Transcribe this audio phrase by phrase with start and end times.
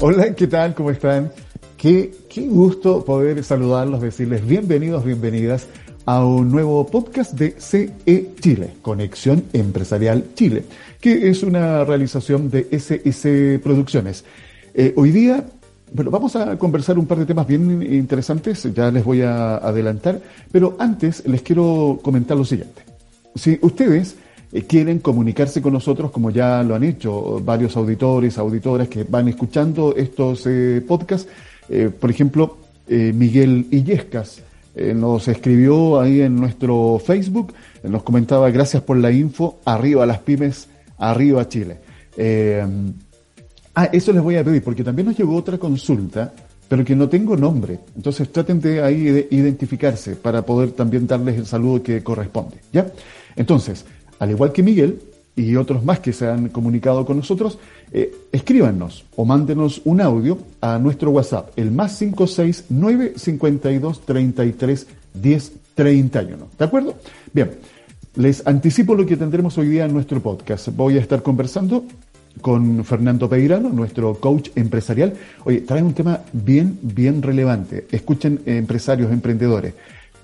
[0.00, 0.74] Hola, ¿qué tal?
[0.74, 1.30] ¿Cómo están?
[1.76, 5.66] Qué, qué gusto poder saludarlos, decirles bienvenidos, bienvenidas
[6.06, 10.64] a un nuevo podcast de CE Chile, Conexión Empresarial Chile,
[11.00, 14.24] que es una realización de SS Producciones.
[14.72, 15.44] Eh, hoy día,
[15.92, 20.20] bueno, vamos a conversar un par de temas bien interesantes, ya les voy a adelantar,
[20.50, 22.82] pero antes les quiero comentar lo siguiente.
[23.34, 24.16] Si ustedes
[24.50, 29.28] eh, quieren comunicarse con nosotros, como ya lo han hecho varios auditores, auditoras que van
[29.28, 31.28] escuchando estos eh, podcasts.
[31.68, 32.58] Eh, por ejemplo,
[32.90, 34.42] Miguel Illescas
[34.94, 40.68] nos escribió ahí en nuestro Facebook, nos comentaba gracias por la info, arriba las pymes,
[40.96, 41.76] arriba Chile.
[43.74, 46.32] ah, eso les voy a pedir, porque también nos llegó otra consulta,
[46.66, 47.78] pero que no tengo nombre.
[47.94, 52.56] Entonces traten de ahí de identificarse para poder también darles el saludo que corresponde.
[52.72, 52.86] ¿Ya?
[53.36, 53.84] Entonces,
[54.18, 55.00] al igual que Miguel
[55.36, 57.58] y otros más que se han comunicado con nosotros,
[57.92, 65.52] eh, escríbanos o mándenos un audio a nuestro WhatsApp, el más 569 52 33 10
[65.74, 66.48] 31.
[66.58, 66.96] ¿De acuerdo?
[67.32, 67.52] Bien,
[68.16, 70.68] les anticipo lo que tendremos hoy día en nuestro podcast.
[70.74, 71.84] Voy a estar conversando
[72.40, 75.14] con Fernando Peirano, nuestro coach empresarial.
[75.44, 77.86] Oye, trae un tema bien, bien relevante.
[77.90, 79.74] Escuchen, empresarios, emprendedores.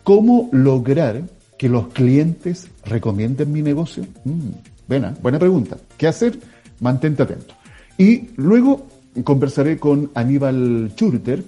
[0.03, 1.23] ¿Cómo lograr
[1.59, 4.05] que los clientes recomienden mi negocio?
[4.25, 4.51] Mm,
[4.89, 5.77] buena, buena pregunta.
[5.97, 6.39] ¿Qué hacer?
[6.81, 7.55] Mantente atento.
[7.97, 8.87] Y luego
[9.23, 11.43] conversaré con Aníbal Churter.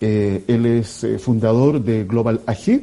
[0.00, 2.80] Eh, él es eh, fundador de Global AG.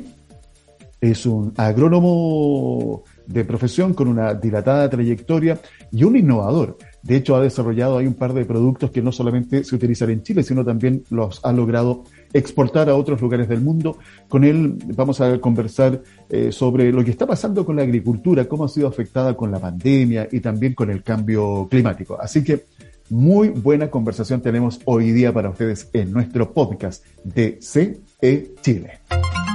[1.02, 5.60] Es un agrónomo de profesión con una dilatada trayectoria
[5.92, 6.78] y un innovador.
[7.02, 10.24] De hecho, ha desarrollado ahí un par de productos que no solamente se utilizan en
[10.24, 12.04] Chile, sino también los ha logrado
[12.34, 13.98] exportar a otros lugares del mundo.
[14.28, 18.66] Con él vamos a conversar eh, sobre lo que está pasando con la agricultura, cómo
[18.66, 22.18] ha sido afectada con la pandemia y también con el cambio climático.
[22.20, 22.66] Así que
[23.10, 29.00] muy buena conversación tenemos hoy día para ustedes en nuestro podcast de CE Chile.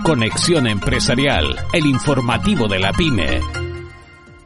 [0.04, 3.63] Conexión Empresarial, el informativo de la pyme.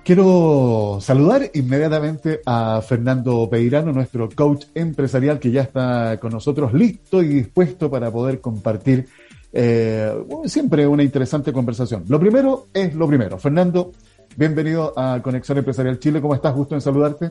[0.08, 7.22] Quiero saludar inmediatamente a Fernando Peirano, nuestro coach empresarial que ya está con nosotros listo
[7.22, 9.06] y dispuesto para poder compartir
[9.52, 10.10] eh,
[10.47, 12.04] siempre una interesante conversación.
[12.08, 13.36] Lo primero es lo primero.
[13.36, 13.92] Fernando,
[14.34, 16.22] bienvenido a Conexión Empresarial Chile.
[16.22, 16.54] ¿Cómo estás?
[16.54, 17.28] Gusto en saludarte.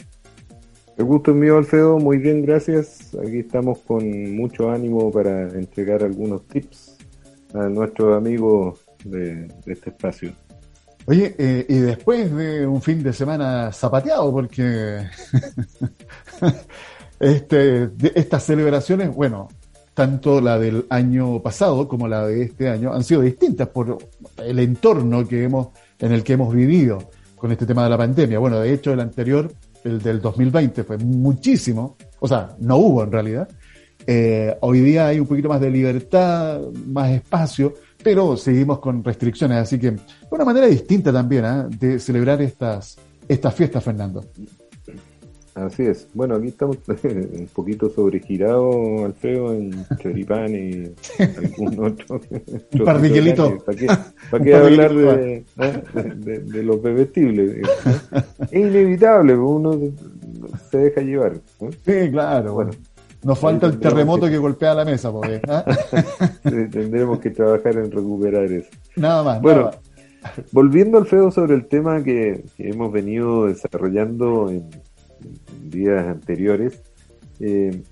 [0.98, 1.98] El gusto es mío, Alfredo.
[1.98, 3.10] Muy bien, gracias.
[3.20, 6.96] Aquí estamos con mucho ánimo para entregar algunos tips
[7.56, 10.32] a nuestros amigos de este espacio.
[11.10, 15.08] Oye, eh, y después de un fin de semana zapateado, porque
[17.20, 19.48] este, estas celebraciones, bueno,
[19.94, 23.98] tanto la del año pasado como la de este año han sido distintas por
[24.38, 28.38] el entorno que hemos, en el que hemos vivido con este tema de la pandemia.
[28.38, 29.50] Bueno, de hecho, el anterior,
[29.86, 33.48] el del 2020, fue muchísimo, o sea, no hubo en realidad.
[34.06, 37.76] Eh, hoy día hay un poquito más de libertad, más espacio,
[38.08, 39.94] pero seguimos con restricciones, así que
[40.32, 41.66] una manera distinta también ¿eh?
[41.78, 42.98] de celebrar estas,
[43.28, 44.24] estas fiestas, Fernando.
[45.54, 46.08] Así es.
[46.14, 50.90] Bueno, aquí estamos un poquito sobregirados, Alfredo, en choripán y
[51.22, 52.22] algún otro.
[52.72, 53.34] un par de
[53.66, 53.88] ¿Para qué,
[54.32, 55.44] para qué hablar ¿eh?
[56.24, 57.58] de, de, los bebestibles?
[58.50, 59.78] Es inevitable, uno
[60.72, 61.42] se deja llevar.
[61.86, 62.54] Sí, claro.
[62.54, 62.72] Bueno,
[63.28, 64.38] nos falta el terremoto que...
[64.38, 65.66] golpea la mesa, porque, ¿ah?
[66.44, 68.70] Tendremos que trabajar en recuperar eso.
[68.96, 69.42] Nada más.
[69.42, 69.72] Bueno,
[70.54, 74.70] volviendo Alfredo sobre el tema que, hemos venido desarrollando en,
[75.62, 76.82] días anteriores,
[77.42, 77.84] eh,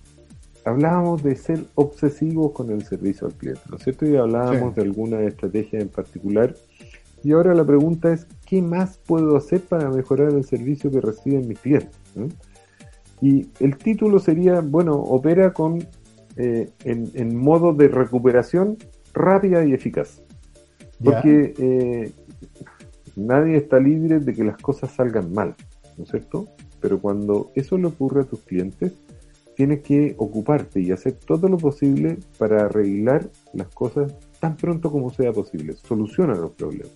[0.64, 4.06] hablábamos de ser obsesivos con el servicio al cliente, ¿no es cierto?
[4.06, 6.56] Y hablábamos de alguna estrategia en particular.
[7.26, 11.46] Y ahora la pregunta es, ¿qué más puedo hacer para mejorar el servicio que reciben
[11.46, 12.00] mis clientes?
[13.26, 15.80] Y el título sería, bueno, opera con
[16.38, 18.78] eh, en, modo de recuperación
[19.16, 20.22] rápida y eficaz.
[21.04, 22.12] Porque eh,
[23.16, 25.56] nadie está libre de que las cosas salgan mal,
[25.98, 26.50] ¿no es cierto?
[26.80, 28.94] Pero cuando eso le ocurre a tus clientes,
[29.56, 35.10] tienes que ocuparte y hacer todo lo posible para arreglar las cosas tan pronto como
[35.10, 35.74] sea posible.
[35.74, 36.94] Soluciona los problemas.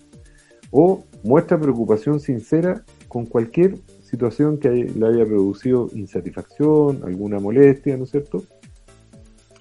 [0.70, 3.80] O muestra preocupación sincera con cualquier
[4.10, 8.44] situación que le haya producido insatisfacción, alguna molestia, ¿no es cierto?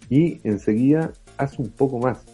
[0.08, 2.24] Y enseguida haz un poco más,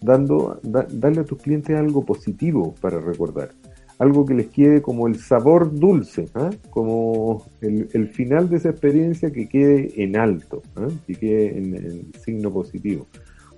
[0.00, 3.50] dando, darle a tus clientes algo positivo para recordar,
[3.98, 6.50] algo que les quede como el sabor dulce, ¿ah?
[6.70, 10.88] como el, final de esa experiencia que quede en alto, ¿ah?
[11.06, 13.06] que quede en, en signo positivo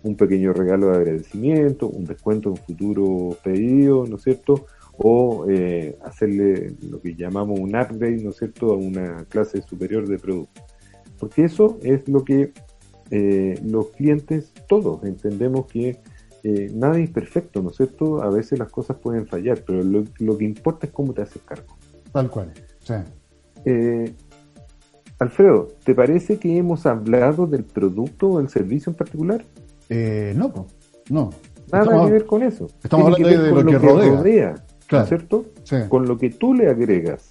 [0.02, 4.66] un pequeño regalo de agradecimiento, un descuento en futuro pedido, ¿no es cierto?
[4.98, 10.06] O eh, hacerle lo que llamamos un upgrade, ¿no es cierto?, a una clase superior
[10.06, 10.62] de producto.
[11.18, 12.52] Porque eso es lo que
[13.10, 16.00] eh, los clientes, todos entendemos que
[16.42, 18.22] eh, nada es perfecto, ¿no es cierto?
[18.22, 21.76] A veces las cosas pueden fallar, pero lo, que importa es cómo te haces cargo.
[22.12, 22.94] Tal cual, sí.
[25.22, 29.44] Alfredo, ¿te parece que hemos hablado del producto o el servicio en particular?
[29.88, 30.66] Eh, no,
[31.10, 31.30] no.
[31.70, 32.66] Nada que ver con eso.
[32.82, 34.54] Estamos hablando de, lo, que, rodea.
[35.06, 35.46] Cierto?
[35.88, 37.30] Con lo que tú le agregas.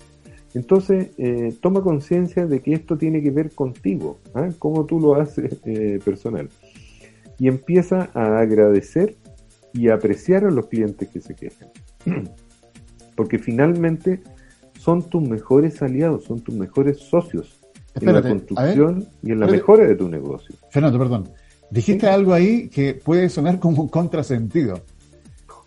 [0.53, 4.49] Entonces, eh, toma conciencia de que esto tiene que ver contigo, ¿ah?
[4.59, 6.49] cómo tú lo haces eh, personal.
[7.39, 9.15] Y empieza a agradecer
[9.73, 11.69] y apreciar a los clientes que se quejan.
[13.15, 14.21] Porque finalmente
[14.77, 17.59] son tus mejores aliados, son tus mejores socios
[17.95, 20.55] en la construcción y en la mejora de tu negocio.
[20.69, 21.29] Fernando, perdón.
[21.69, 24.81] Dijiste algo ahí que puede sonar como un contrasentido.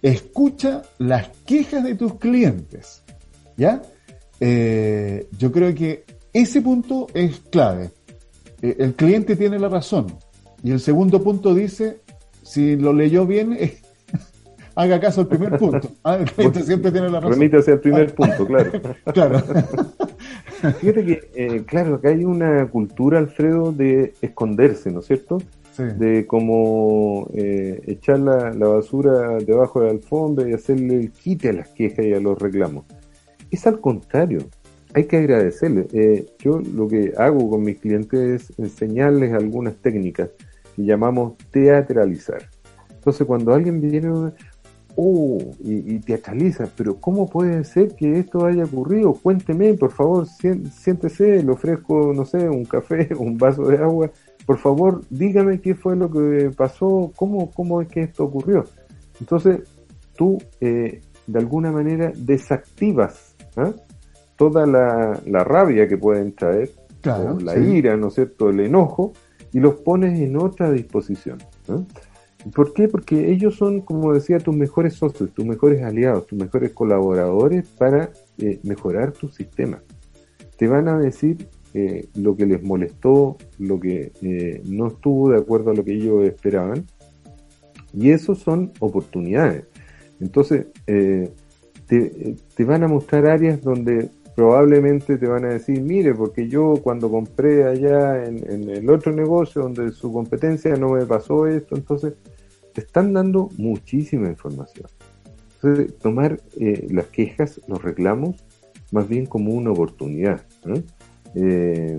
[0.05, 3.03] Escucha las quejas de tus clientes.
[3.57, 3.81] ¿Ya?
[4.39, 7.91] Eh, yo creo que ese punto es clave.
[8.61, 10.19] Eh, el cliente tiene la razón.
[10.63, 12.03] Y el segundo punto dice,
[12.43, 13.59] si lo leyó bien,
[14.75, 15.89] haga caso al primer punto.
[16.03, 17.39] Ah, el cliente siempre tiene la razón.
[17.39, 18.73] Remítase al primer punto, claro.
[19.15, 19.43] claro.
[20.81, 25.39] Fíjate que, eh, claro, acá hay una cultura, Alfredo, de esconderse, ¿no es cierto?
[25.79, 31.53] De como eh, echar la, basura debajo de la alfombra y hacerle el quite a
[31.53, 32.85] las quejas y a los reclamos.
[33.51, 34.41] Es al contrario,
[34.95, 35.87] hay que agradecerle.
[35.93, 40.31] Eh, yo lo que hago con mis clientes es enseñarles algunas técnicas
[40.77, 42.49] que llamamos teatralizar.
[42.91, 44.11] Entonces cuando alguien viene
[44.97, 49.13] oh, y, y, teatraliza, pero ¿cómo puede ser que esto haya ocurrido?
[49.13, 54.11] Cuénteme, por favor, siéntese, le ofrezco, no sé, un café, un vaso de agua
[54.47, 58.65] por favor, dígame qué fue lo que pasó, cómo, cómo es que esto ocurrió.
[59.21, 59.63] Entonces,
[60.17, 63.73] tú eh, de alguna manera desactivas ¿ah?
[64.37, 66.71] toda la, rabia que pueden traer,
[67.05, 69.13] la ira, ¿no es cierto?, el enojo,
[69.53, 71.39] y los pones en otra disposición.
[72.55, 72.89] ¿Por qué?
[72.89, 78.11] Porque ellos son, como decía, tus mejores socios, tus mejores aliados, tus mejores colaboradores para
[78.39, 79.83] eh, mejorar tu sistema.
[80.59, 85.39] Te van a decir eh, lo que les molestó, lo que eh, no estuvo de
[85.39, 86.87] acuerdo a lo que ellos esperaban.
[87.93, 89.65] Y eso son oportunidades.
[90.21, 91.33] Entonces, eh,
[91.89, 97.11] te, van a mostrar áreas donde probablemente te van a decir, mire, porque yo cuando
[97.11, 102.15] compré allá en, el otro negocio donde su competencia no me pasó esto, entonces
[102.73, 104.87] te están dando muchísima información.
[105.57, 106.39] Entonces, tomar
[106.89, 108.45] las quejas, los reclamos,
[108.93, 110.43] más bien como una oportunidad
[111.35, 111.99] eh,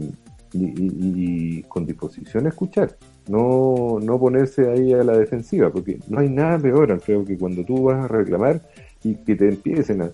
[0.53, 2.95] y, con disposición a escuchar,
[3.27, 7.63] no, no ponerse ahí a la defensiva, porque no hay nada peor, creo que cuando
[7.65, 8.61] tú vas a reclamar
[9.03, 10.11] y que te empiecen a,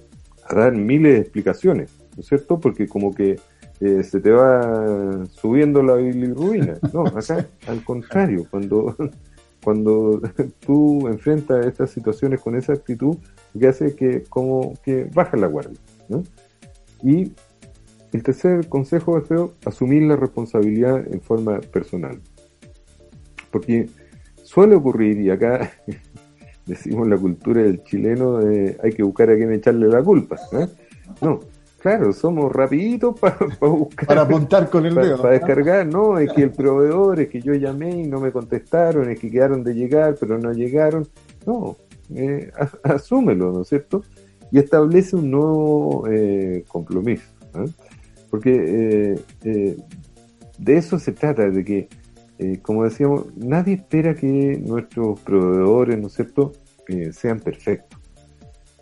[0.49, 2.59] dar miles de explicaciones, ¿no es cierto?
[2.59, 3.39] Porque como que
[3.79, 6.77] eh, se te va subiendo la bilirrubina.
[6.93, 8.95] No, acá al contrario, cuando,
[9.63, 10.21] cuando
[10.65, 13.17] tú enfrentas estas situaciones con esa actitud,
[13.53, 15.79] lo que hace que como que baja la guardia.
[16.09, 16.23] ¿no?
[17.03, 17.31] Y
[18.13, 22.19] el tercer consejo es feo, asumir la responsabilidad en forma personal.
[23.49, 23.89] Porque
[24.43, 25.71] suele ocurrir, y acá
[26.65, 30.37] decimos la cultura del chileno, hay que buscar a quien echarle la culpa.
[30.53, 30.67] ¿eh?
[31.21, 31.39] No,
[31.79, 34.07] claro, somos rapiditos para buscar.
[34.07, 35.21] Para apuntar con el dedo.
[35.21, 39.09] Para descargar, no, es que el proveedor, es que yo llamé y no me contestaron,
[39.09, 41.07] es que quedaron de llegar, pero no llegaron.
[41.45, 41.77] No,
[42.13, 42.51] eh,
[42.83, 44.03] asúmelo, ¿no es cierto?
[44.51, 47.23] Y establece un nuevo eh, compromiso.
[47.55, 47.65] ¿eh?
[48.31, 49.77] Porque eh, eh,
[50.57, 51.89] de eso se trata, de que,
[52.39, 56.53] eh, como decíamos, nadie espera que nuestros proveedores, ¿no es cierto?,
[57.11, 57.99] sean perfectos.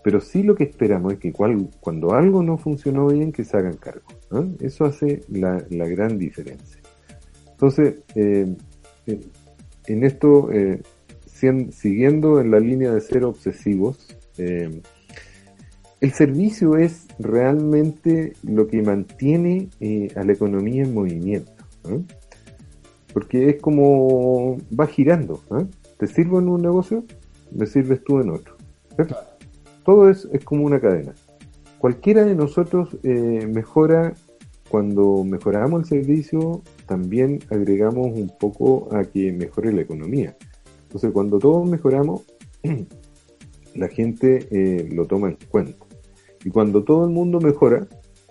[0.03, 3.77] Pero sí lo que esperamos es que cuando algo no funcionó bien, que se hagan
[3.77, 4.07] cargo.
[4.59, 6.81] Eso hace la, gran diferencia.
[7.51, 8.57] Entonces, en
[10.03, 10.49] esto,
[11.71, 14.17] siguiendo en la línea de ser obsesivos,
[16.01, 21.51] el servicio es realmente lo que mantiene eh, a la economía en movimiento.
[23.13, 25.41] Porque es como va girando.
[25.97, 27.03] Te sirvo en un negocio,
[27.51, 28.55] me sirves tú en otro.
[29.83, 31.13] Todo es, es como una cadena.
[31.79, 34.13] cualquiera de nosotros eh, mejora,
[34.69, 40.37] cuando mejoramos el servicio, también agregamos un poco a que mejore la economía.
[40.83, 42.23] Entonces, cuando todos mejoramos,
[43.75, 45.88] la gente eh, lo toma en cuenta.
[46.43, 47.87] Y cuando todo el mundo mejora,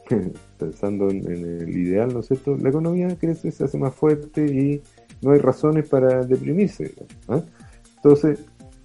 [0.59, 2.57] pensando en, el ideal, ¿no es cierto?
[2.57, 4.83] La economía crece, se hace más fuerte y
[5.23, 6.95] no hay razones para deprimirse.
[7.97, 8.39] Entonces,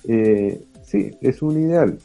[0.07, 1.97] eh, sí, es un ideal.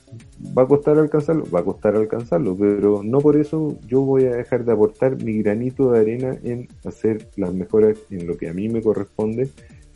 [0.57, 1.45] ¿Va a costar alcanzarlo?
[1.51, 5.43] Va a costar alcanzarlo, pero no por eso yo voy a dejar de aportar mi
[5.43, 9.51] granito de arena en hacer las mejoras en lo que a mí me corresponde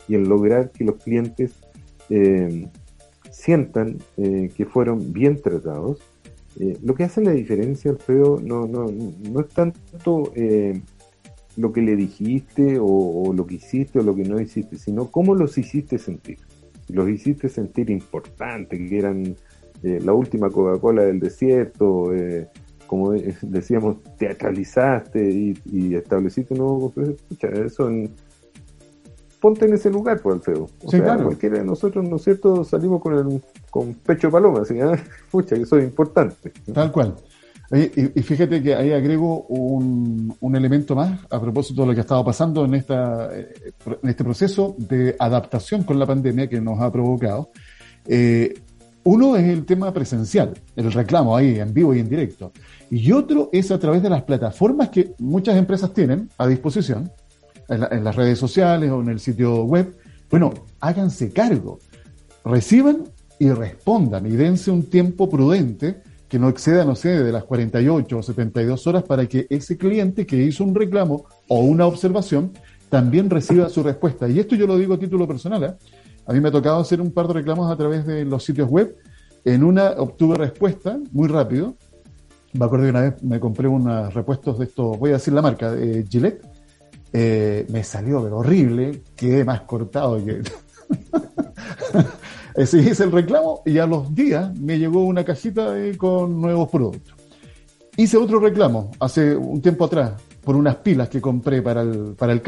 [0.07, 1.53] y en lograr que los clientes
[2.09, 2.67] eh,
[3.31, 5.99] sientan eh, que fueron bien tratados
[6.59, 10.79] eh, lo que hace la diferencia, Alfredo, no, no, no es tanto eh,
[11.57, 15.35] lo que le dijiste o, lo que hiciste o lo que no hiciste, sino cómo
[15.35, 16.37] los hiciste sentir.
[16.89, 19.35] Los hiciste sentir importantes, que eran
[19.83, 22.11] eh, la última Coca-Cola del desierto,
[22.87, 26.93] como decíamos, teatralizaste y, y estableciste un nuevo...
[27.65, 28.11] Eso en,
[29.43, 30.69] ponte en ese lugar, por pues, Alfredo.
[30.85, 33.41] O sea, cualquiera de nosotros, ¿no es cierto?, salimos con el
[33.73, 34.91] con pecho paloma, así, ¿eh?
[35.31, 36.51] pucha, que eso es importante.
[36.71, 37.15] Tal cual.
[37.71, 42.03] Y, fíjate que ahí agrego un, un, elemento más a propósito de lo que ha
[42.03, 46.91] estado pasando en, esta, en este proceso de adaptación con la pandemia que nos ha
[46.91, 47.49] provocado.
[48.05, 48.53] Eh,
[49.05, 52.51] uno es el tema presencial, el reclamo ahí en vivo y en directo.
[52.91, 57.11] Y otro es a través de las plataformas que muchas empresas tienen a disposición,
[57.69, 59.95] en, las redes sociales o en el sitio web,
[60.29, 61.79] bueno, háganse cargo,
[62.45, 63.05] reciban
[63.43, 68.17] y respondan y dense un tiempo prudente que no exceda, no sé, de las 48
[68.17, 72.53] o 72 horas para que ese cliente que hizo un reclamo o una observación
[72.89, 74.29] también reciba su respuesta.
[74.29, 75.63] Y esto yo lo digo a título personal.
[75.63, 75.73] ¿eh?
[76.25, 78.69] A mí me ha tocado hacer un par de reclamos a través de los sitios
[78.69, 78.95] web.
[79.43, 81.75] En una obtuve respuesta muy rápido.
[82.53, 85.41] Me acuerdo que una vez me compré unos repuestos de estos, voy a decir la
[85.41, 86.45] marca, de Gillette,
[87.11, 90.41] eh, me salió horrible, quedé más cortado que...
[92.55, 97.15] Ese hice el reclamo y a los días me llegó una cajita con nuevos productos.
[97.97, 102.33] Hice otro reclamo hace un tiempo atrás por unas pilas que compré para el, para
[102.33, 102.41] el.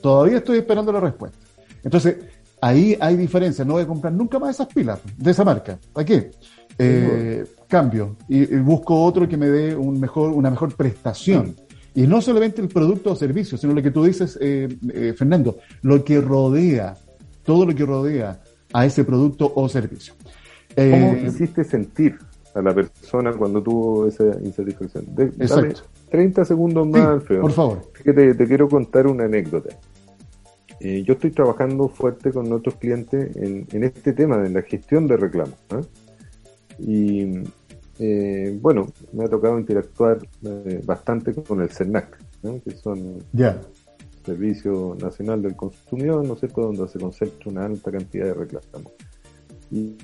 [0.00, 1.38] Todavía estoy esperando la respuesta.
[1.82, 2.16] Entonces,
[2.60, 3.64] ahí hay diferencia.
[3.64, 5.78] No voy a comprar nunca más esas pilas de esa marca.
[5.92, 6.30] ¿Para qué?
[6.78, 11.54] Eh, cambio y, busco otro que me dé un mejor, una mejor prestación.
[11.94, 15.58] Y no solamente el producto o servicio, sino lo que tú dices, eh, eh, Fernando,
[15.82, 16.96] lo que rodea,
[17.42, 18.40] todo lo que rodea
[18.72, 20.14] a ese producto o servicio.
[20.74, 22.18] ¿Cómo eh, hiciste sentir
[22.54, 25.06] a la persona cuando tuvo esa insatisfacción?
[25.38, 25.82] exacto.
[26.10, 27.42] 30 segundos más, Alfredo.
[27.42, 27.92] Por favor.
[28.04, 29.76] te, quiero contar una anécdota.
[30.80, 35.54] yo estoy trabajando fuerte con otros clientes en, este tema de la gestión de reclamos.
[36.80, 37.42] Y
[38.00, 42.18] eh, bueno, me ha tocado interactuar eh, bastante con el CERNAC,
[42.64, 43.60] que son ya
[44.30, 48.92] Servicio Nacional del Consumidor, ¿no es cierto?, donde se concentra una alta cantidad de reclamos.
[49.72, 49.96] Y,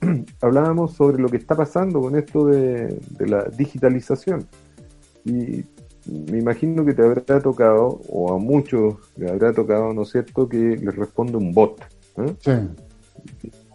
[0.40, 4.46] hablábamos sobre lo que está pasando con esto de, la digitalización.
[5.24, 5.64] Y
[6.30, 10.48] me imagino que te habrá tocado, o a muchos le habrá tocado, ¿no es cierto?,
[10.48, 11.80] que les responde un bot.
[12.40, 12.52] Sí.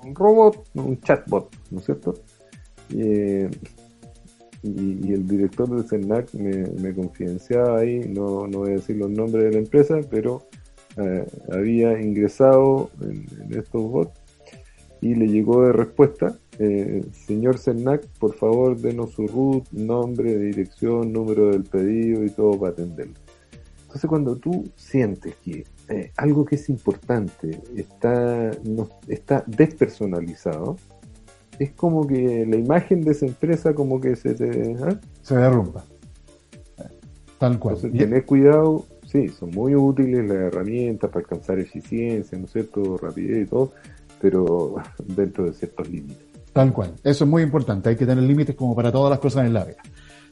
[0.06, 2.14] Un robot, un chatbot, ¿no es cierto?
[4.64, 9.46] Y, el director del CENAC me, confidenciaba ahí, no, no, voy a decir los nombres
[9.46, 10.44] de la empresa, pero
[10.98, 14.20] eh, había ingresado en, estos bots
[15.02, 21.12] y le llegó de respuesta, eh, señor CENAC, por favor denos su root, nombre, dirección,
[21.12, 23.16] número del pedido y todo para atenderlo.
[23.82, 30.78] Entonces cuando tú sientes que eh, algo que es importante está, no, está despersonalizado,
[31.60, 34.76] es como que la imagen de esa empresa como que se te...
[34.82, 35.00] ¿ah?
[35.22, 35.84] Se derrumba.
[37.38, 37.76] Tal cual.
[37.76, 42.98] Entonces, tener cuidado, sí, son muy útiles las herramientas para alcanzar eficiencia, ¿no es cierto?,
[42.98, 43.72] rapidez y todo,
[44.22, 46.26] pero dentro de ciertos límites.
[46.54, 46.94] Tal cual.
[47.04, 47.90] Eso es muy importante.
[47.90, 49.82] Hay que tener límites como para todas las cosas en la vida.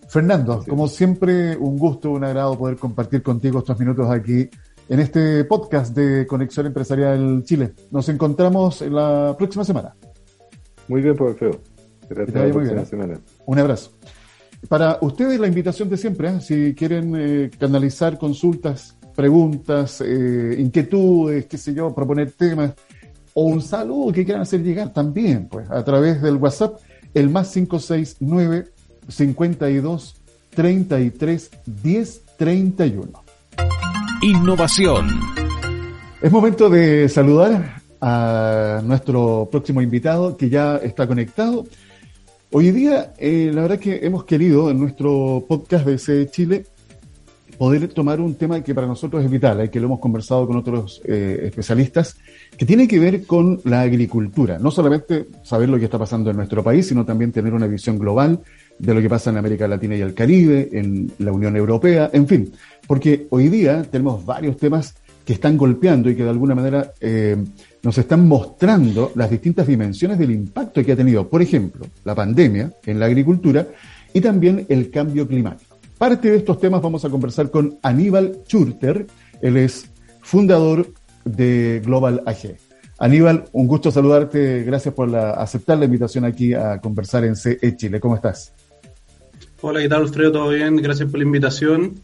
[0.08, 4.50] Fernando, como siempre, un gusto, un agrado poder compartir contigo estos minutos aquí
[4.90, 7.74] en este podcast de Conexión Empresarial Chile.
[7.92, 9.96] Nos encontramos en la próxima semana.
[10.92, 11.58] Muy bien, por feo.
[12.10, 13.18] Gracias por la semana.
[13.46, 13.94] Un abrazo.
[14.68, 16.42] Para ustedes la invitación de siempre, ¿eh?
[16.42, 22.74] si quieren eh, canalizar consultas, preguntas, eh, inquietudes, qué sé yo, proponer temas
[23.34, 26.76] o un saludo que quieran hacer llegar también, pues a través del WhatsApp,
[27.14, 28.66] el más 569
[29.08, 30.22] 52
[30.54, 31.52] 33
[31.84, 33.24] 10 31.
[34.24, 35.08] Innovación.
[36.22, 41.66] Es momento de saludar a nuestro próximo invitado que ya está conectado.
[42.52, 46.66] Hoy día, eh, la verdad que hemos querido en nuestro podcast de C Chile
[47.58, 50.58] poder tomar un tema que para nosotros es vital, y que lo hemos conversado con
[50.58, 52.18] otros eh, especialistas,
[52.58, 54.58] que tiene que ver con la agricultura.
[54.58, 58.00] No solamente saber lo que está pasando en nuestro país, sino también tener una visión
[58.00, 58.40] global
[58.80, 62.28] de lo que pasa en América Latina y el Caribe, en la Unión Europea, en
[62.28, 62.52] fin,
[62.88, 67.38] porque hoy día tenemos varios temas que están golpeando y que de alguna manera eh,
[67.84, 72.72] nos están mostrando las distintas dimensiones del impacto que ha tenido, por ejemplo, la pandemia
[72.86, 73.68] en la agricultura
[74.14, 75.78] y también el cambio climático.
[75.98, 79.08] Parte de estos temas vamos a conversar con Aníbal Schurter,
[79.42, 79.90] él es
[80.22, 80.88] fundador
[81.26, 82.56] de Global AG.
[82.98, 88.00] Aníbal, un gusto saludarte, gracias por aceptar la invitación aquí a conversar en CE Chile.
[88.00, 88.54] ¿Cómo estás?
[89.62, 90.32] Hola, ¿qué tal, Alfredo?
[90.32, 90.76] ¿Todo bien?
[90.78, 91.96] Gracias por la invitación.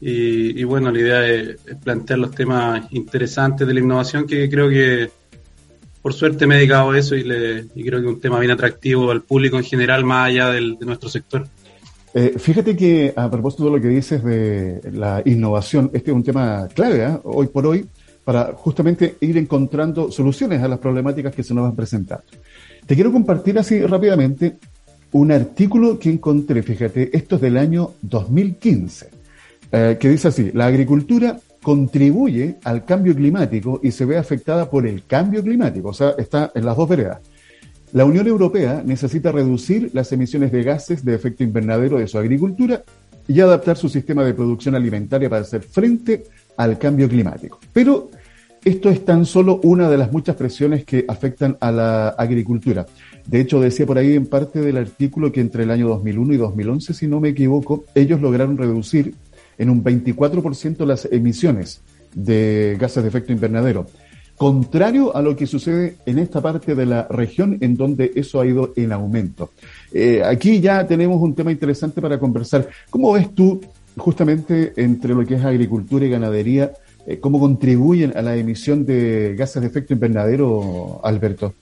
[0.00, 5.10] Y, bueno, la idea es, plantear los temas interesantes de la innovación que creo que
[6.02, 8.50] por suerte me he dedicado a eso y, le, creo que es un tema bien
[8.50, 11.46] atractivo al público en general, más allá de nuestro sector.
[12.12, 16.24] Eh, fíjate que a propósito de lo que dices de la innovación, este es un
[16.24, 17.18] tema clave ¿eh?
[17.24, 17.86] hoy por hoy
[18.24, 22.24] para justamente ir encontrando soluciones a las problemáticas que se nos van presentando.
[22.86, 24.56] Te quiero compartir así rápidamente
[25.12, 29.10] un artículo que encontré, fíjate, esto es del año 2015,
[29.72, 34.86] eh, que dice así, la agricultura contribuye al cambio climático y se ve afectada por
[34.86, 37.18] el cambio climático, o sea, está en las dos veredas.
[37.92, 42.84] La Unión Europea necesita reducir las emisiones de gases de efecto invernadero de su agricultura
[43.26, 46.24] y adaptar su sistema de producción alimentaria para hacer frente
[46.56, 47.58] al cambio climático.
[47.72, 48.10] Pero
[48.64, 52.86] esto es tan solo una de las muchas presiones que afectan a la agricultura.
[53.26, 56.36] De hecho, decía por ahí en parte del artículo que entre el año 2001 y
[56.36, 59.14] 2011, si no me equivoco, ellos lograron reducir
[59.60, 61.82] en un 24% las emisiones
[62.14, 63.86] de gases de efecto invernadero
[64.40, 68.46] contrario a lo que sucede en esta parte de la región en donde eso ha
[68.46, 69.50] ido en aumento.
[69.92, 72.66] Eh, aquí ya tenemos un tema interesante para conversar.
[72.88, 73.60] ¿Cómo ves tú
[73.98, 76.72] justamente entre lo que es agricultura y ganadería,
[77.06, 81.52] eh, cómo contribuyen a la emisión de gases de efecto invernadero, Alberto?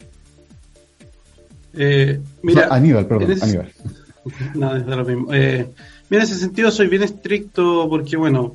[1.75, 3.73] Eh, mira, Aníbal, perdón, Aníbal.
[4.55, 5.29] No, es lo mismo.
[6.11, 8.53] Mira, en ese sentido soy bien estricto porque, bueno,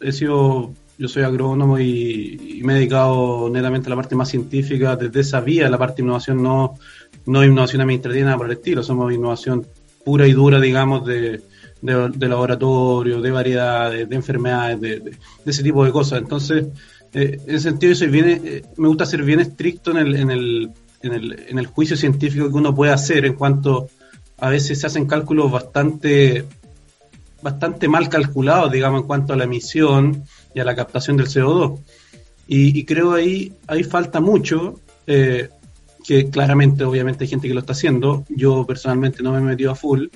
[0.00, 4.94] he sido yo soy agrónomo y, me he dedicado netamente a la parte más científica
[4.94, 6.78] desde esa vía, la parte de innovación no,
[7.26, 9.66] no innovación administrativa nada por el estilo, somos innovación
[10.04, 11.40] pura y dura, digamos, de,
[11.80, 15.12] de, laboratorio, de variedades, de enfermedades, de,
[15.44, 16.20] ese tipo de cosas.
[16.20, 16.66] Entonces,
[17.12, 20.30] eh, en ese sentido, soy bien, eh, me gusta ser bien estricto en el, en,
[20.30, 20.70] el,
[21.02, 23.88] en, el, en el juicio científico que uno puede hacer en cuanto
[24.38, 26.44] a veces se hacen cálculos bastante
[27.42, 30.24] bastante mal calculados, digamos, en cuanto a la emisión
[30.54, 31.78] y a la captación del CO2.
[32.46, 35.48] Y, creo ahí, ahí falta mucho, eh,
[36.04, 38.24] que claramente, obviamente, hay gente que lo está haciendo.
[38.28, 40.06] Yo personalmente no me he metido a full.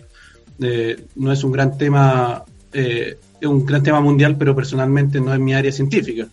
[0.61, 5.33] Eh, no es un gran tema, eh, es un gran tema mundial, pero personalmente no
[5.33, 6.27] es mi área científica.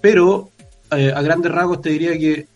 [0.00, 0.50] pero
[0.90, 2.46] a grandes rasgos te diría que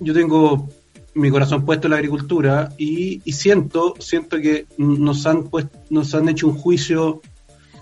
[0.00, 0.68] yo tengo
[1.14, 5.44] mi corazón puesto en la agricultura y, siento siento que nos han
[5.90, 7.20] nos han hecho un juicio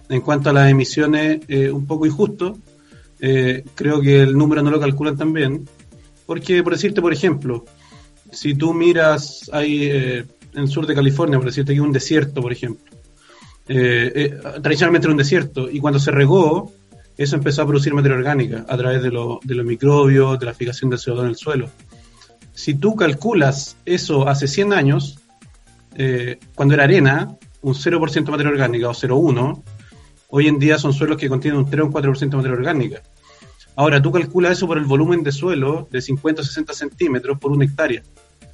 [0.08, 2.58] en cuanto a las emisiones eh, un poco injusto.
[3.20, 5.68] Eh, creo que el número no lo calculan tan bien
[6.26, 7.64] porque por decirte por ejemplo
[8.32, 12.42] si tú miras ahí eh, en el sur de California por decirte que un desierto
[12.42, 12.84] por ejemplo
[13.64, 16.72] tradicionalmente era un desierto y cuando se regó
[17.16, 20.90] eso empezó a producir materia orgánica a través de, de los microbios de la fijación
[20.90, 21.70] del CO2 en el suelo
[22.54, 25.18] si tú calculas eso hace 100 años,
[25.96, 29.62] eh, cuando era arena, un 0% de materia orgánica o 0,1,
[30.28, 33.02] hoy en día son suelos que contienen un 3 o un 4% de materia orgánica.
[33.74, 37.52] Ahora, tú calculas eso por el volumen de suelo de 50 o 60 centímetros por
[37.52, 38.02] una hectárea.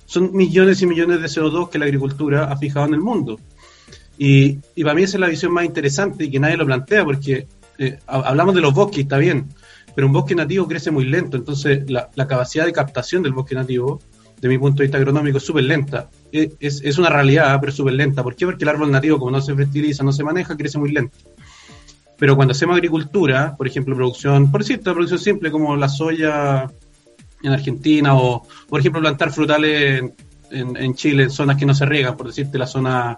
[0.06, 3.38] Son millones y millones de CO2 que la agricultura ha fijado en el mundo.
[4.16, 7.46] Y, para mí esa es la visión más interesante y que nadie lo plantea, porque
[7.78, 9.48] eh, hablamos de los bosques, está bien,
[9.98, 14.00] pero un bosque nativo crece muy lento, entonces la, capacidad de captación del bosque nativo,
[14.40, 16.08] de mi punto de vista agronómico, es súper lenta.
[16.30, 18.22] Es, es, una realidad, pero súper lenta.
[18.22, 18.46] ¿Por qué?
[18.46, 21.18] Porque el árbol nativo, como no se fertiliza, no se maneja, crece muy lento.
[22.16, 26.70] Pero cuando hacemos agricultura, por ejemplo, producción, por cierto, producción simple como la soya
[27.42, 30.00] en Argentina o, por ejemplo, plantar frutales
[30.52, 33.16] en, en Chile en zonas que no se riegan, por decirte la zona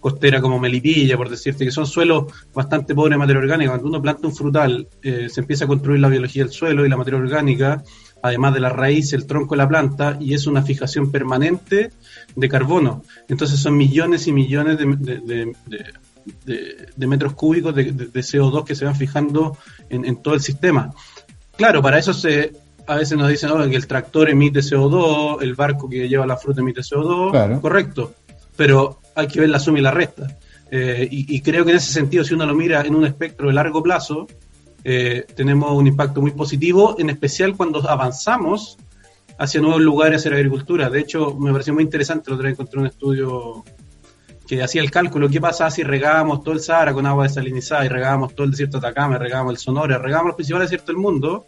[0.00, 3.70] costera como Melipilla, por decirte, que son suelos bastante pobres de materia orgánica.
[3.70, 6.88] Cuando uno planta un frutal, eh, se empieza a construir la biología del suelo y
[6.88, 7.82] la materia orgánica,
[8.22, 11.90] además de la raíz, el tronco de la planta, y es una fijación permanente
[12.34, 13.02] de carbono.
[13.28, 15.54] Entonces son millones y millones de,
[17.06, 19.56] metros cúbicos de, CO2 que se van fijando
[19.88, 20.92] en, todo el sistema.
[21.56, 22.52] Claro, para eso se,
[22.86, 26.60] a veces nos dicen que el tractor emite CO2, el barco que lleva la fruta
[26.60, 28.14] emite CO2, correcto,
[28.56, 30.38] pero hay que ver la suma y la resta.
[30.70, 33.54] Eh, y, creo que en ese sentido, si uno lo mira en un espectro de
[33.54, 34.28] largo plazo,
[34.84, 38.78] eh, tenemos un impacto muy positivo, en especial cuando avanzamos
[39.38, 40.88] hacia nuevos lugares hacia la agricultura.
[40.88, 43.64] De hecho, me pareció muy interesante, lo otra vez encontré un estudio
[44.46, 47.88] que hacía el cálculo, ¿qué pasa si regábamos todo el Sahara con agua desalinizada y
[47.88, 51.46] regábamos todo el desierto de Atacama, regábamos el Sonora, regábamos los principales desiertos del mundo?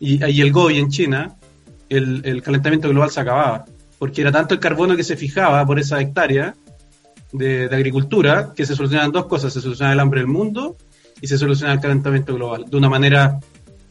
[0.00, 1.36] Y, ahí el Gobi en China,
[1.88, 3.64] el, calentamiento global se acababa,
[3.98, 6.54] porque era tanto el carbono que se fijaba por esa hectárea
[7.32, 10.76] de, agricultura que se solucionaban dos cosas, se solucionaba el hambre del mundo
[11.20, 13.38] y se solucionaba el calentamiento global, de una manera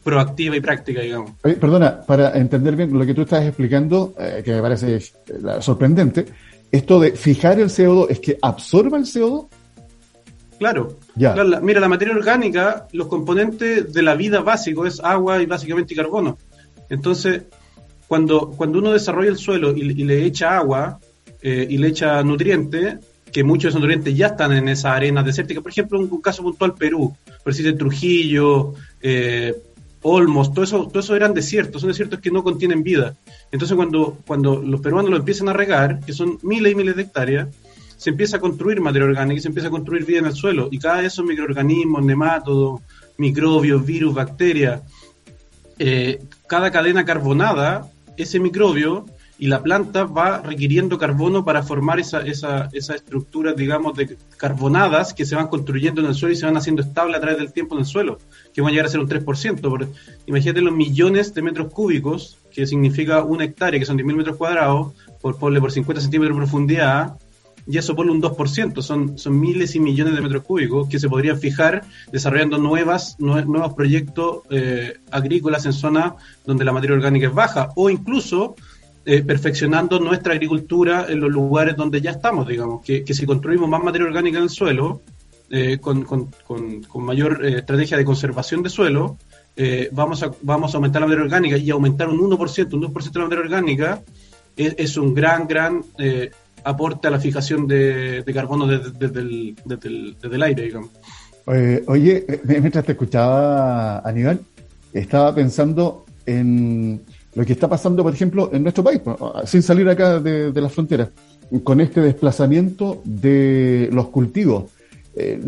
[0.02, 1.32] proactiva y práctica, digamos.
[1.42, 5.00] perdona, para entender bien lo que tú estás explicando, eh, que me parece eh,
[5.60, 6.26] sorprendente,
[6.70, 9.46] esto de fijar el CO2 es que absorba el CO2.
[10.58, 10.96] Claro.
[11.16, 11.34] Ya.
[11.60, 16.38] mira, la materia orgánica, los componentes de la vida básico es agua y básicamente carbono.
[16.88, 17.42] Entonces,
[18.06, 21.00] cuando, cuando uno desarrolla el suelo y, le echa agua
[21.40, 22.96] eh, y le echa nutrientes,
[23.32, 26.42] que muchos de esos nutrientes ya están en esa arena desértica, por ejemplo, un, caso
[26.42, 29.54] puntual Perú, por decir Trujillo, eh,
[30.02, 33.14] Olmos, todo eso, todo eso eran desiertos, son desiertos que no contienen vida.
[33.52, 37.02] Entonces cuando, cuando los peruanos lo empiezan a regar, que son miles y miles de
[37.02, 37.48] hectáreas,
[37.96, 40.68] se empieza a construir materia orgánica y se empieza a construir vida en el suelo.
[40.72, 42.80] Y cada de esos microorganismos, nemátodos,
[43.16, 44.82] microbios, virus, bacterias,
[45.78, 49.06] eh, cada cadena carbonada, ese microbio
[49.38, 55.14] y la planta va requiriendo carbono para formar esa, esa, esa estructura, digamos, de carbonadas
[55.14, 57.52] que se van construyendo en el suelo y se van haciendo estable a través del
[57.52, 58.18] tiempo en el suelo,
[58.52, 59.88] que van a llegar a ser un 3%.
[60.26, 64.92] imagínate los millones de metros cúbicos, que significa una hectárea, que son 10.000 metros cuadrados,
[65.20, 67.16] por, por, por 50 centímetros de profundidad,
[67.66, 71.08] y eso pone un 2%, son, son miles y millones de metros cúbicos que se
[71.08, 76.14] podrían fijar desarrollando nuevas, nuevos proyectos eh, agrícolas en zonas
[76.44, 78.56] donde la materia orgánica es baja, o incluso
[79.04, 83.82] eh, perfeccionando nuestra agricultura en los lugares donde ya estamos, digamos, que, si construimos más
[83.82, 85.00] materia orgánica en el suelo,
[85.50, 89.16] eh, con, con, con, mayor eh, estrategia de conservación de suelo,
[89.90, 93.18] vamos, a, vamos a aumentar la materia orgánica y aumentar un 1%, un 2% de
[93.18, 94.02] la materia orgánica
[94.56, 95.82] es, un gran, gran
[96.62, 100.90] aporte a la fijación de, carbono desde, desde, el, aire, digamos.
[101.86, 104.40] oye, mientras te escuchaba, Aníbal,
[104.92, 107.02] estaba pensando en
[107.34, 109.00] lo que está pasando, por ejemplo, en nuestro país,
[109.46, 111.08] sin salir acá de, las fronteras,
[111.64, 114.64] con este desplazamiento de los cultivos.
[115.14, 115.40] Eh,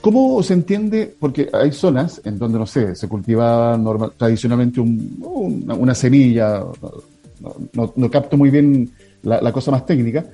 [0.00, 1.14] ¿Cómo se entiende?
[1.18, 6.62] Porque hay zonas en donde, no sé, se cultivaba normal, tradicionalmente una, semilla,
[7.72, 8.90] no, capto muy bien
[9.22, 10.26] la cosa más técnica,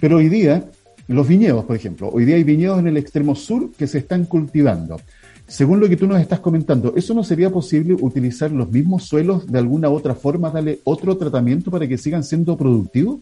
[0.00, 0.64] pero hoy día,
[1.08, 4.24] los viñedos, por ejemplo, hoy día hay viñedos en el extremo sur que se están
[4.24, 5.00] cultivando.
[5.48, 9.50] Según lo que tú nos estás comentando, ¿eso no sería posible utilizar los mismos suelos
[9.50, 13.20] de alguna otra forma, darle otro tratamiento para que sigan siendo productivos?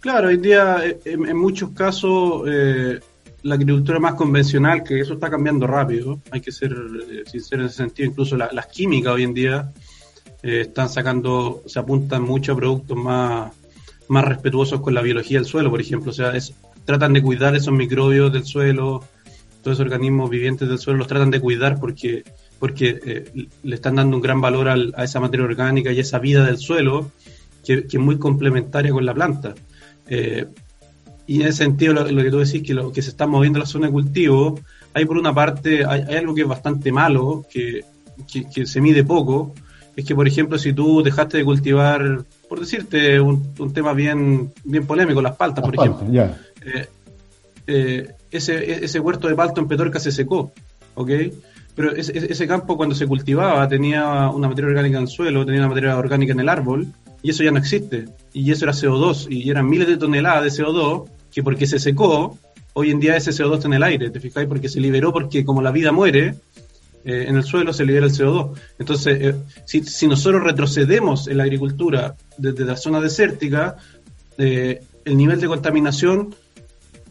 [0.00, 3.00] Claro, hoy día eh, en, muchos casos eh,
[3.42, 7.68] la agricultura más convencional, que eso está cambiando rápido, hay que ser eh, sincero en
[7.68, 9.72] ese sentido, incluso las químicas hoy en día
[10.42, 13.50] están sacando, se apuntan mucho a productos más,
[14.08, 16.34] más respetuosos con la biología del suelo, por ejemplo, o sea,
[16.84, 19.02] tratan de cuidar esos microbios del suelo,
[19.66, 22.22] todos esos organismos vivientes del suelo los tratan de cuidar porque,
[22.60, 26.44] porque eh, le están dando un gran valor a esa materia orgánica y esa vida
[26.44, 27.10] del suelo
[27.64, 29.56] que, es muy complementaria con la planta.
[30.06, 30.46] Eh,
[31.26, 33.66] y en ese sentido, lo, que tú decís, que lo que se está moviendo la
[33.66, 34.60] zona de cultivo,
[34.94, 37.84] hay por una parte, hay, algo que es bastante malo, que,
[38.54, 39.52] que, se mide poco,
[39.96, 44.52] es que, por ejemplo, si tú dejaste de cultivar, por decirte un, un tema bien,
[44.62, 46.06] bien polémico, las paltas, por ejemplo,
[46.64, 46.86] eh,
[47.66, 50.52] eh, ese, ese huerto de palto en Petorca se secó,
[50.94, 51.10] ¿ok?
[51.74, 55.60] Pero ese, ese, campo cuando se cultivaba tenía una materia orgánica en el suelo, tenía
[55.60, 56.86] una materia orgánica en el árbol,
[57.22, 58.06] y eso ya no existe.
[58.32, 62.38] Y eso era CO2, y eran miles de toneladas de CO2 que porque se secó,
[62.72, 64.48] hoy en día ese CO2 está en el aire, ¿te fijáis?
[64.48, 66.34] Porque se liberó, porque como la vida muere,
[67.04, 68.58] eh, en el suelo se libera el CO2.
[68.78, 73.76] Entonces, eh, si, si, nosotros retrocedemos en la agricultura desde la zona desértica,
[74.38, 76.34] eh, el nivel de contaminación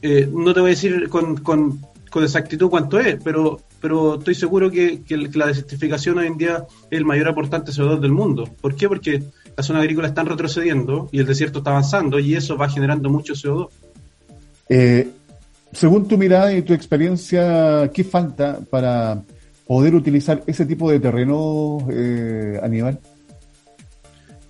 [0.07, 1.79] eh, no te voy a decir con, con,
[2.21, 5.01] exactitud cuánto es, pero, pero estoy seguro que,
[5.33, 8.47] la desertificación hoy en día es el mayor aportante CO2 del mundo.
[8.61, 8.87] ¿Por qué?
[8.87, 9.23] Porque
[9.57, 13.33] las zonas agrícolas están retrocediendo y el desierto está avanzando y eso va generando mucho
[13.33, 13.69] CO2.
[14.69, 15.09] Eh,
[15.73, 19.23] según tu mirada y tu experiencia, ¿qué falta para
[19.65, 22.99] poder utilizar ese tipo de terreno, eh, Aníbal?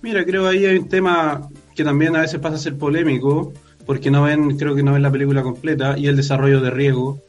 [0.02, 3.54] Mira, creo que ahí hay un tema que también a veces pasa a ser polémico,
[3.86, 7.22] porque no ven, creo que no ven la película completa, y el desarrollo de riego.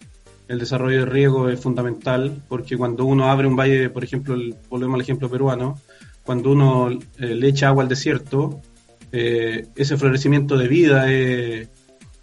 [0.47, 4.35] el desarrollo de riego es fundamental, porque cuando uno abre un valle, por ejemplo,
[4.69, 5.79] volvemos al ejemplo peruano,
[6.23, 8.61] cuando uno eh, le echa agua al desierto,
[9.11, 11.69] eh, ese florecimiento de vida es,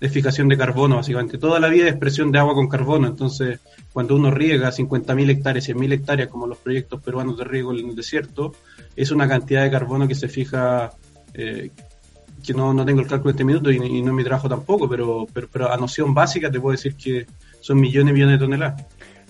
[0.00, 1.38] es fijación de carbono, básicamente.
[1.38, 3.60] Toda la vida es expresión de agua con carbono, entonces
[3.94, 7.94] cuando uno riega 50.000 hectáreas, 100.000 hectáreas, como los proyectos peruanos de riego en el
[7.94, 8.52] desierto,
[8.96, 10.90] es una cantidad de carbono que se fija,
[11.32, 11.70] eh,
[12.44, 14.48] que no, no tengo el cálculo en este minuto y, y no en mi trabajo
[14.48, 17.26] tampoco, pero, pero, pero a noción básica te puedo decir que
[17.60, 18.84] son millones y millones de toneladas.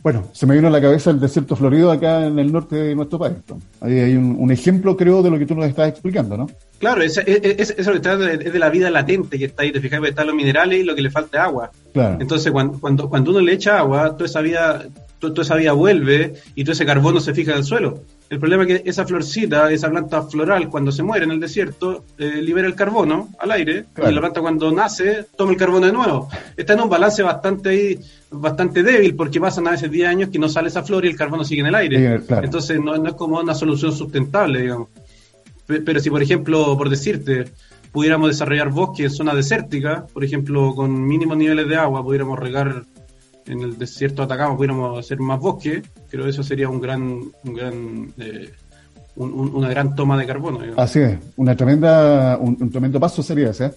[0.04, 2.94] Bueno, se me vino a la cabeza el desierto florido acá en el norte de
[2.94, 3.36] nuestro país.
[3.80, 6.50] Ahí hay un, ejemplo, creo, de lo que tú nos estás explicando, ¿no?
[6.78, 9.80] Claro, es, es, eso que está es de la vida latente que está ahí, te
[9.80, 11.70] fijas, están los minerales y lo que le falta es agua.
[11.94, 12.18] Claro.
[12.20, 14.84] Entonces, cuando, cuando, cuando uno le echa agua, toda esa vida,
[15.30, 18.02] toda esa vida vuelve y todo ese carbono se fija en el suelo.
[18.30, 22.04] El problema es que esa florcita, esa planta floral, cuando se muere en el desierto,
[22.18, 25.92] eh, libera el carbono al aire y la planta cuando nace toma el carbono de
[25.92, 26.28] nuevo.
[26.56, 27.98] Está en un balance bastante
[28.30, 31.16] bastante débil porque pasan a veces 10 años que no sale esa flor y el
[31.16, 32.20] carbono sigue en el aire.
[32.42, 34.88] Entonces no, no, es como una solución sustentable, digamos.
[35.66, 37.44] Pero si, por ejemplo, por decirte,
[37.92, 42.84] pudiéramos desarrollar bosques en zona desértica, por ejemplo, con mínimos niveles de agua, pudiéramos regar
[43.46, 47.02] en el desierto de Atacama, pudiéramos hacer más bosque, creo que eso sería un gran,
[47.44, 48.50] un gran eh,
[49.16, 50.60] una gran toma de carbono.
[50.76, 53.72] Así es, una tremenda, un, tremendo paso sería ese.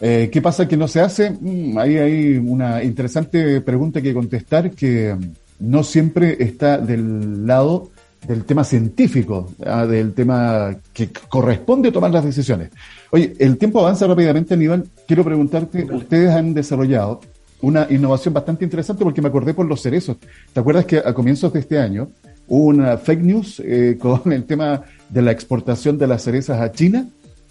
[0.00, 1.30] Eh, ¿Qué pasa que no se hace?
[1.30, 5.16] Mm, ahí hay una interesante pregunta que contestar que
[5.60, 7.90] no siempre está del lado
[8.26, 12.70] del tema científico, ah, del tema que corresponde tomar las decisiones.
[13.10, 14.84] Oye, el tiempo avanza rápidamente, Aníbal.
[15.06, 17.20] Quiero preguntarte, ustedes han desarrollado
[17.62, 20.16] una innovación bastante interesante porque me acordé por los cerezos.
[20.52, 22.10] ¿Te acuerdas que a comienzos de este año
[22.48, 26.72] hubo una fake news eh, con el tema de la exportación de las cerezas a
[26.72, 27.06] China?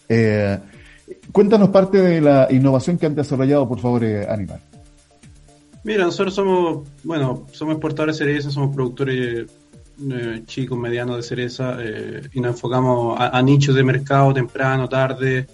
[0.08, 0.58] Eh,
[1.32, 4.62] cuéntanos parte de la innovación que han desarrollado, por favor, eh, Aníbal.
[5.84, 9.48] Mira, nosotros somos, bueno, somos exportadores de cerezas, somos productores
[10.12, 15.48] eh, chicos, medianos de cereza eh, y nos enfocamos a, nichos de mercado temprano, tarde,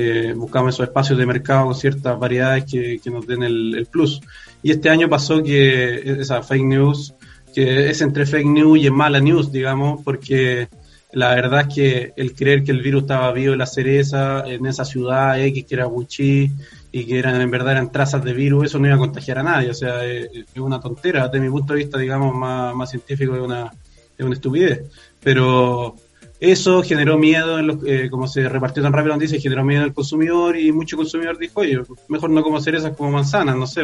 [0.00, 4.20] eh, buscamos esos espacios de mercado con ciertas variedades que, nos den el, plus.
[4.62, 7.14] Y este año pasó que esa fake news,
[7.52, 10.68] que es entre fake news y mala news, digamos, porque
[11.10, 14.66] la verdad es que el creer que el virus estaba vivo en la cereza, en
[14.66, 16.48] esa ciudad X que era Wuxi,
[16.92, 19.42] y que eran en verdad eran trazas de virus, eso no iba a contagiar a
[19.42, 23.34] nadie, o sea, es, una tontera, desde mi punto de vista, digamos, más, más científico,
[23.34, 23.72] es una,
[24.16, 24.82] es una estupidez.
[25.20, 25.96] Pero
[26.40, 29.92] eso generó miedo, en eh, como se repartió tan rápido la noticia, generó miedo al
[29.92, 33.82] consumidor y mucho consumidor dijo, oye, mejor no como cerezas como manzanas, no sé.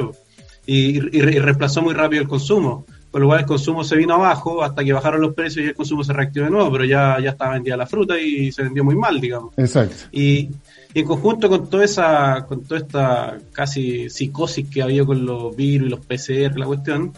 [0.66, 2.86] Y, y, reemplazó muy rápido el consumo.
[3.10, 5.74] Con lo cual el consumo se vino abajo hasta que bajaron los precios y el
[5.76, 8.82] consumo se reactivó de nuevo, pero ya, ya estaba vendida la fruta y se vendió
[8.82, 9.52] muy mal, digamos.
[9.56, 9.94] Exacto.
[10.10, 10.50] Y,
[10.94, 15.88] en conjunto con toda esa, con toda esta casi psicosis que había con los virus
[15.88, 17.12] y los PCR, la cuestión,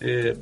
[0.00, 0.36] eh,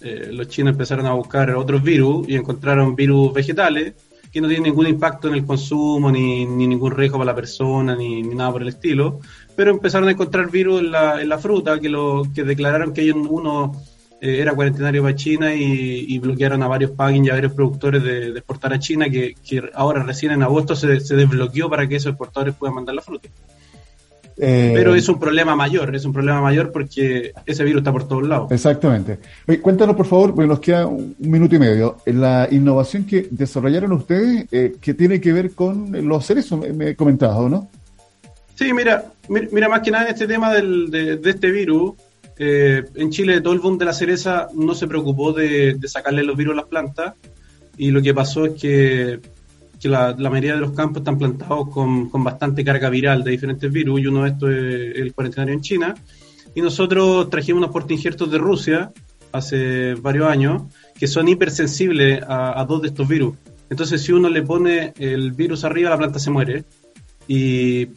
[0.00, 3.94] eh, los chinos empezaron a buscar otros virus y encontraron virus vegetales
[4.32, 8.22] que no tienen ningún impacto en el consumo, ni, ningún riesgo para la persona, ni,
[8.22, 9.20] nada por el estilo,
[9.56, 13.10] pero empezaron a encontrar virus en la, en la fruta que, lo, que declararon que
[13.10, 13.72] uno
[14.20, 18.28] eh, era cuarentenario para China y, bloquearon a varios pagins y a varios productores de,
[18.30, 19.34] exportar a China, que,
[19.74, 23.28] ahora recién en agosto se, se desbloqueó para que esos exportadores puedan mandar la fruta.
[24.40, 28.06] Eh, Pero es un problema mayor, es un problema mayor porque ese virus está por
[28.06, 28.52] todos lados.
[28.52, 29.18] Exactamente.
[29.60, 34.46] cuéntanos, por favor, porque nos queda un minuto y medio, la innovación que desarrollaron ustedes
[34.52, 37.68] eh, que tiene que ver con los cerezos, me, he comentado, ¿no?
[38.54, 41.94] Sí, mira, mira, más que nada en este tema del, de, este virus,
[42.38, 46.22] eh, en Chile todo el boom de la cereza no se preocupó de, de sacarle
[46.22, 47.14] los virus a las plantas
[47.76, 49.20] y lo que pasó es que
[49.80, 54.00] que la, mayoría de los campos están plantados con, bastante carga viral de diferentes virus,
[54.00, 55.94] y uno de estos es el cuarentenario en China.
[56.54, 58.92] Y nosotros trajimos unos portainjertos de Rusia
[59.32, 60.62] hace varios años
[60.98, 63.36] que son hipersensibles a, dos de estos virus.
[63.70, 66.64] Entonces, si uno le pone el virus arriba, la planta se muere.
[67.28, 67.88] Y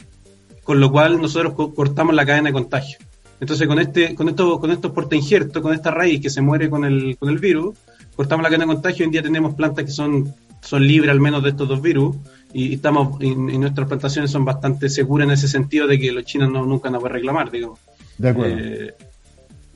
[0.62, 2.98] con lo cual nosotros cortamos la cadena de contagio.
[3.40, 6.84] Entonces, con este, con esto, con estos portainjertos, con esta raíz que se muere con
[6.84, 7.76] el, con el virus,
[8.14, 9.02] cortamos la cadena de contagio.
[9.02, 12.16] Hoy en día tenemos plantas que son son libres al menos de estos dos virus
[12.52, 16.50] y, estamos y, nuestras plantaciones son bastante seguras en ese sentido de que los chinos
[16.50, 17.78] no, nunca nos van a reclamar, digamos.
[18.18, 18.56] De acuerdo.
[18.58, 18.94] Eh,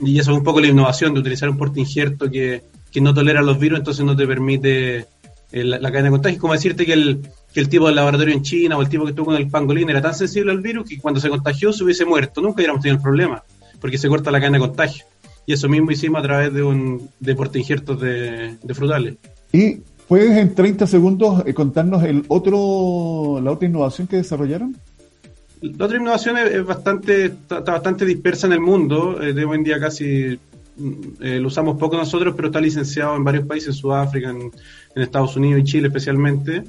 [0.01, 3.15] y eso es un poco la innovación de utilizar un porte injerto que, que no
[3.15, 5.07] tolera los virus, entonces no te permite
[5.53, 6.39] eh, la, cadena de contagio.
[6.39, 7.23] como decirte que el,
[7.53, 9.89] que el tipo del laboratorio en China o el tipo que estuvo con el pangolín
[9.89, 12.43] era tan sensible al virus que cuando se contagió se hubiese muerto.
[12.43, 13.43] Nunca hubiéramos tenido el problema,
[13.81, 15.05] porque se corta la cadena de contagio.
[15.47, 19.15] Y eso mismo hicimos a través de un de porte injertos de, de frutales.
[19.53, 24.77] Y ¿Puedes en 30 segundos eh, contarnos el otro, la otra innovación que desarrollaron?
[25.61, 29.21] La otra innovación es, bastante, está, bastante dispersa en el mundo.
[29.21, 30.39] Eh, de hoy en día casi
[31.21, 34.53] eh, lo usamos poco nosotros, pero está licenciado en varios países, en Sudáfrica, en,
[34.95, 36.65] Estados Unidos y Chile especialmente,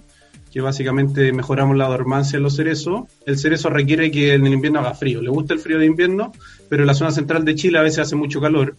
[0.51, 3.03] que básicamente mejoramos la dormancia en los cerezos.
[3.25, 5.21] El cerezo requiere que en el invierno haga frío.
[5.21, 6.31] Le gusta el frío de invierno,
[6.69, 8.75] pero en la zona central de Chile a veces hace mucho calor.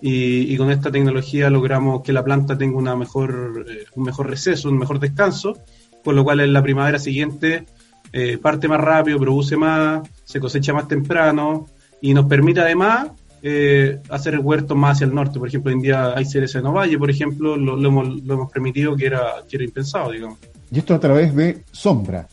[0.00, 4.68] Y, con esta tecnología logramos que la planta tenga una mejor, eh, un mejor receso,
[4.68, 5.58] un mejor descanso,
[6.04, 7.66] con lo cual en la primavera siguiente
[8.12, 11.66] eh, parte más rápido, produce más, se cosecha más temprano
[12.00, 13.10] y nos permite además
[13.42, 15.38] eh, hacer huertos más hacia el norte.
[15.38, 18.50] Por ejemplo, hoy en día hay cereza en Ovalle, por ejemplo, lo, hemos, lo, hemos,
[18.50, 20.38] permitido que era, que era impensado, digamos.
[20.70, 22.28] Y esto a través de sombra.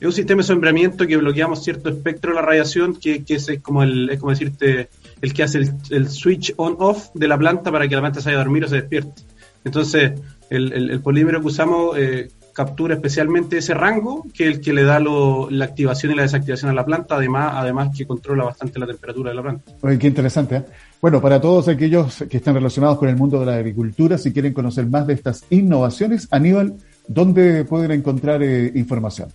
[0.00, 3.50] Es un sistema de sombramiento que bloqueamos cierto espectro de la radiación, que, que es,
[3.60, 4.88] como el, es como decirte,
[5.22, 8.40] el que hace el, switch on-off de la planta para que la planta se vaya
[8.40, 9.22] a dormir o se despierte.
[9.64, 10.12] Entonces,
[10.48, 14.84] el, el, polímero que usamos eh, captura especialmente ese rango, que es el que le
[14.84, 18.86] da la activación y la desactivación a la planta, además, además que controla bastante la
[18.86, 19.72] temperatura de la planta.
[19.80, 20.56] Oye, qué interesante.
[20.56, 20.64] ¿eh?
[21.00, 24.52] Bueno, para todos aquellos que están relacionados con el mundo de la agricultura, si quieren
[24.52, 26.74] conocer más de estas innovaciones, Aníbal,
[27.06, 29.28] ¿dónde pueden encontrar eh, información?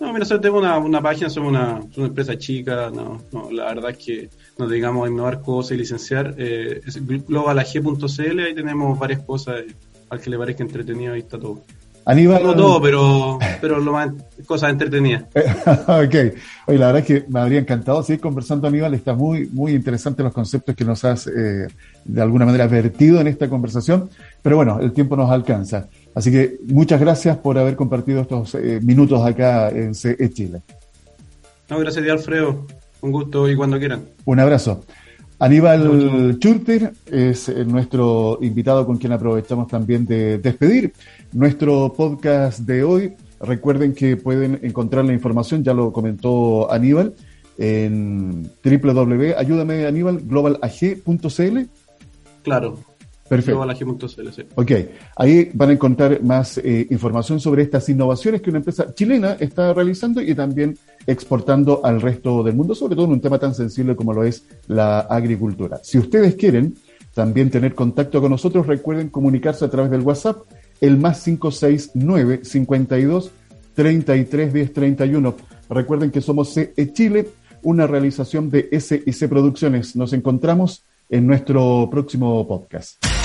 [0.00, 4.30] No, mira, nosotros tenemos una, página, somos una, empresa chica, no, la verdad es que
[4.62, 6.36] nos dedicamos a innovar cosas y licenciar.
[6.38, 9.56] Eh, es globalag.cl, ahí tenemos varias cosas,
[10.08, 11.62] al que le parezca entretenido, ahí está todo.
[12.04, 12.42] Aníbal.
[12.44, 14.12] No todo, pero, pero lo más,
[14.46, 15.24] cosas entretenidas.
[15.88, 16.14] ok.
[16.66, 18.94] Oye, la verdad es que me habría encantado seguir conversando, Aníbal.
[18.94, 21.66] Está muy, muy interesante los conceptos que nos has, eh,
[22.04, 24.10] de alguna manera, vertido en esta conversación.
[24.42, 25.88] Pero bueno, el tiempo nos alcanza.
[26.14, 30.62] Así que muchas gracias por haber compartido estos eh, minutos acá en CE Chile.
[31.68, 32.66] No, gracias, Alfredo.
[33.02, 34.04] Un gusto y cuando quieran.
[34.24, 34.84] Un abrazo.
[35.38, 40.92] Aníbal Churter es eh, nuestro invitado con quien aprovechamos también de despedir
[41.32, 43.12] nuestro podcast de hoy.
[43.40, 47.14] Recuerden que pueden encontrar la información, ya lo comentó Aníbal,
[47.58, 51.58] en www, ayúdame Aníbal, globalag.cl.
[52.44, 52.78] Claro,
[53.32, 53.66] Perfecto.
[54.56, 54.72] Ok,
[55.16, 59.72] ahí van a encontrar más eh, información sobre estas innovaciones que una empresa chilena está
[59.72, 63.96] realizando y también exportando al resto del mundo, sobre todo en un tema tan sensible
[63.96, 65.80] como lo es la agricultura.
[65.82, 66.74] Si ustedes quieren
[67.14, 70.38] también tener contacto con nosotros, recuerden comunicarse a través del WhatsApp,
[70.80, 73.30] el más 569 52
[73.74, 75.34] 33 10 31.
[75.68, 77.28] Recuerden que somos CE Chile,
[77.62, 79.96] una realización de SIC Producciones.
[79.96, 83.21] Nos encontramos en nuestro próximo podcast.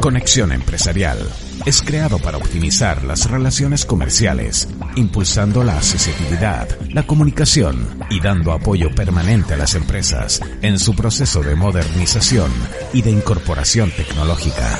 [0.00, 1.18] Conexión Empresarial
[1.66, 8.94] es creado para optimizar las relaciones comerciales, impulsando la accesibilidad, la comunicación y dando apoyo
[8.94, 12.50] permanente a las empresas en su proceso de modernización
[12.94, 14.78] y de incorporación tecnológica.